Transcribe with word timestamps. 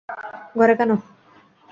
ঘরে, 0.55 0.73
কেন? 0.75 0.91